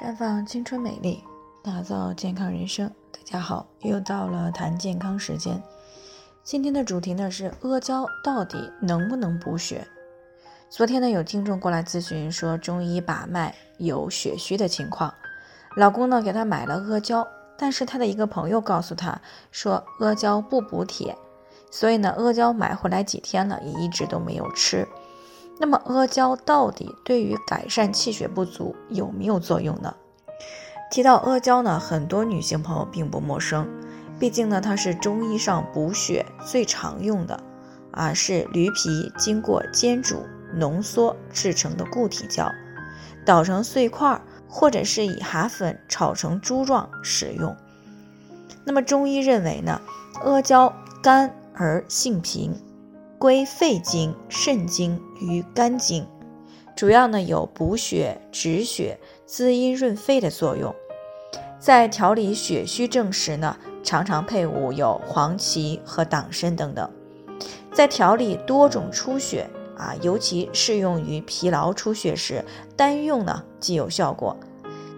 [0.00, 1.22] 绽放青春美丽，
[1.62, 2.90] 打造健康人生。
[3.12, 5.62] 大家好，又到了谈健康时间。
[6.42, 9.86] 今天的主题呢是阿胶到底能不能补血？
[10.70, 15.12] 昨天呢有听众过来咨询说中医把脉有血虚的情况，
[15.76, 17.28] 老公呢给她买了阿胶，
[17.58, 19.20] 但是他的一个朋友告诉他
[19.50, 21.14] 说阿胶不补铁，
[21.70, 24.88] 所以呢阿胶买回来几天了也一直都没有吃。
[25.62, 29.94] 那么阿胶到底对于改善气血不足有没有作用呢？
[30.90, 33.68] 提到阿胶呢，很多女性朋友并不陌生，
[34.18, 37.38] 毕竟呢它是中医上补血最常用的，
[37.90, 42.50] 啊是驴皮经过煎煮浓缩制成的固体胶，
[43.26, 44.18] 捣成碎块
[44.48, 47.54] 或者是以蛤粉炒成珠状使用。
[48.64, 49.78] 那么中医认为呢，
[50.24, 52.58] 阿胶甘而性平。
[53.20, 56.06] 归肺经、肾经与肝经，
[56.74, 60.74] 主要呢有补血、止血、滋阴润肺的作用。
[61.58, 66.90] 在调理血虚症时呢，常常配伍有黄芪和党参等等。
[67.74, 72.42] 在调理多种出血啊，尤其适用于疲劳出血时，
[72.74, 74.34] 单用呢既有效果，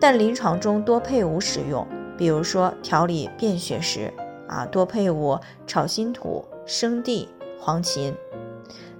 [0.00, 1.86] 但临床中多配伍使用。
[2.16, 4.12] 比如说调理便血时
[4.48, 5.38] 啊，多配伍
[5.68, 7.28] 炒心土、生地。
[7.60, 8.14] 黄芩，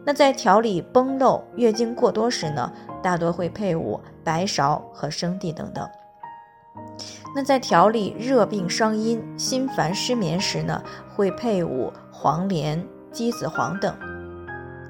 [0.05, 5.89] 那在调理崩漏、月经过多时呢，大多会配伍白芍和生地等等。
[7.35, 10.83] 那在调理热病伤阴、心烦失眠时呢，
[11.15, 13.95] 会配伍黄连、鸡子黄等。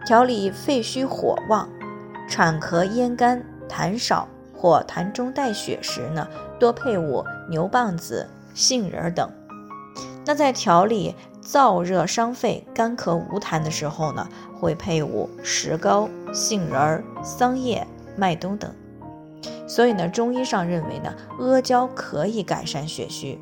[0.07, 1.69] 调理肺虚火旺、
[2.29, 6.27] 产咳咽干、痰少或痰中带血时呢，
[6.59, 9.31] 多配伍牛蒡子、杏仁等。
[10.25, 17.87] 那在调理燥热伤肺、干咳无痰的时候呢，会配伍石膏、杏仁、桑叶、
[18.17, 18.71] 麦冬等。
[19.67, 23.39] 所以呢，中医上认为呢，阿胶可以改善血虚。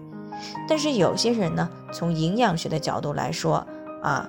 [0.69, 3.67] 但是有些人呢，从营养学的角度来说
[4.03, 4.29] 啊，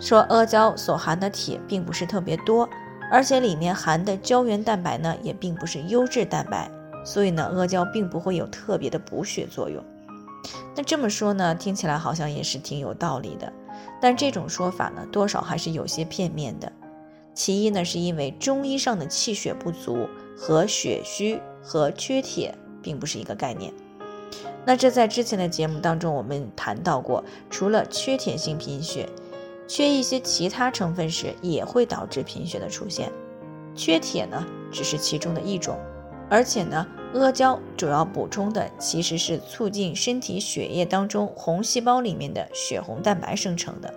[0.00, 2.68] 说阿胶所含的铁并不是特别多，
[3.10, 6.68] 而且里面含的胶原蛋白呢，也并不是优质蛋白，
[7.04, 9.82] 所以呢，阿胶并不会有特别的补血作用。
[10.76, 13.52] 那这么说呢，听起来好像也是挺有道理的，
[14.00, 16.72] 但这种说法呢，多少还是有些片面的。
[17.32, 23.72] 其一呢，是因为中医上的气血不足和血虚和缺铁并不是一个概念。
[24.64, 29.08] 那这在之前的节目当中我们谈到过，除了缺铁性贫血，
[29.68, 33.12] 缺一些其他成分时也会导致贫血的出现。
[33.76, 35.78] 缺铁呢，只是其中的一种，
[36.28, 36.84] 而且呢。
[37.14, 43.94] 阿胶主要补充的其实是促进身体血液当中红细胞里面的血红蛋白生成的，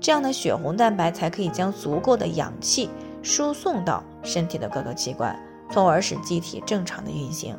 [0.00, 2.88] 这样的血红蛋白才可以将足够的氧气
[3.22, 5.38] 输送到身体的各个器官，
[5.70, 7.54] 从而使机体正常的运行。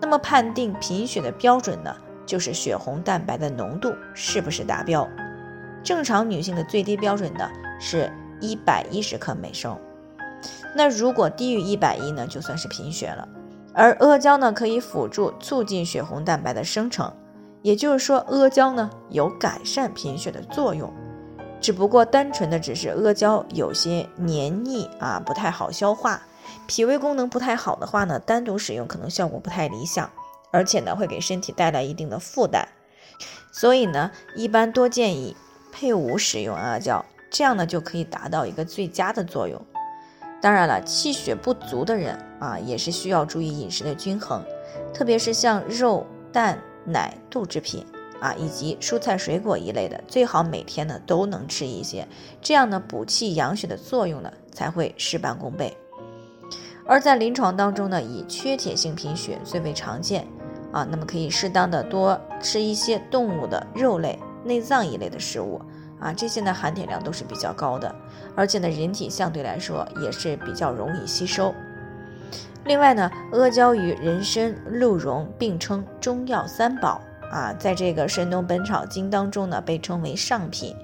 [0.00, 1.94] 那么判定贫血的标准呢，
[2.26, 5.08] 就是血红蛋白的浓度是不是达标。
[5.84, 7.48] 正常女性的最低标准呢
[7.80, 9.78] 是一百一十克每升，
[10.74, 13.28] 那如果低于一百一呢，就算是贫血了。
[13.74, 17.10] 而阿胶呢，可以辅助促进血红蛋白的生成，
[17.62, 20.92] 也就是说，阿胶呢有改善贫血的作用。
[21.60, 26.20] 只不过单纯的只是阿胶有些黏腻啊，不太好消化，
[26.66, 30.10] 脾胃功能不太好的话呢，单独使用可能效果不太理想，
[30.50, 32.68] 而且呢会给身体带来一定的负担。
[33.52, 35.36] 所以呢，一般多建议
[35.70, 39.64] 配伍使用阿胶，这样呢就可以达到一个最佳的作用。
[40.42, 44.42] 当然了，气血不足的人啊，也是需要注意饮食的均衡，
[44.92, 47.86] 特别是像肉、蛋、奶、豆制品
[48.20, 52.08] 啊，以及蔬菜水果一类的，最好每天呢都能吃一些，
[52.40, 55.76] 这样呢补气养血的作用呢才会事半功倍。
[56.84, 60.26] 而在临床当中呢，以缺铁性贫血最为常见
[60.72, 65.62] 啊，那么可以适当的多吃一些动物的肉类、内脏一类的食物。
[66.02, 67.94] 啊，这些呢含铁量都是比较高的，
[68.34, 71.54] 而且呢人体相对来说也是比较容易吸收。
[72.64, 77.00] 另外呢，阿胶与人参、鹿茸并称中药三宝
[77.30, 80.74] 啊，在这个《神农本草经》当中呢被称为上品，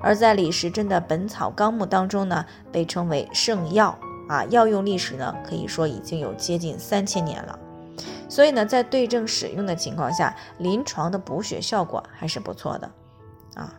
[0.00, 3.98] 而在李时珍的《本草纲目》当中呢被称为圣药
[4.28, 7.58] 啊，药用历史呢可以说已经有接近三千年了。
[8.28, 12.90] 所以呢，在对症使用的情况下，临床的补血效果还是不错的
[13.54, 13.72] 啊。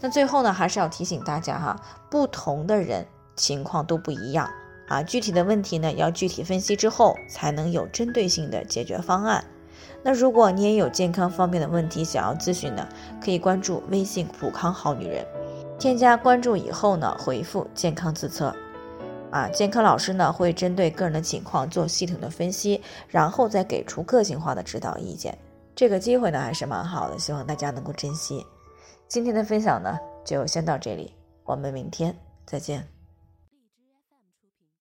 [0.00, 1.76] 那最后呢还是要提醒大家哈
[2.08, 4.48] 不同的人情况都不一样。
[4.88, 9.44] 啊具体的问题呢要具体分析之后才能有针对性的解决方案。
[10.02, 12.88] 那如果你也有健康方面的问题想要咨询呢
[13.22, 15.26] 可以关注微信普康好女人
[15.78, 18.54] 添加关注以后呢回复健康自测
[19.30, 25.36] 啊健康老师呢会针对个人的情况做系统的分析然后再给出个性化的指导意见。
[25.74, 28.44] 这个机会呢还是蛮好的希望大家能够珍惜。
[29.08, 31.14] 今天的分享呢就先到这里
[31.44, 32.14] 我们明天
[32.44, 32.97] 再见。